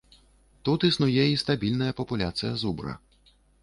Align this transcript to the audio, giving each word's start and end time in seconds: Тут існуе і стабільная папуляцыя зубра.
Тут 0.69 0.85
існуе 0.89 1.23
і 1.33 1.37
стабільная 1.43 1.93
папуляцыя 2.03 2.51
зубра. 2.67 3.01